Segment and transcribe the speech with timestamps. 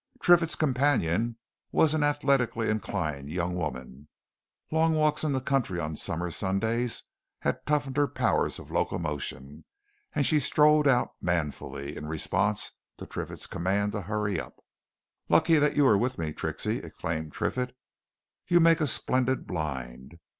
[0.19, 1.37] Triffitt's companion
[1.71, 4.07] was an athletically inclined young woman
[4.71, 7.03] long walks in the country on summer Sundays
[7.41, 9.63] had toughened her powers of locomotion
[10.15, 14.55] and she strode out manfully in response to Triffitt's command to hurry up.
[15.29, 17.77] "Lucky that you were with me, Trixie!" exclaimed Triffitt.
[18.47, 20.17] "You make a splendid blind.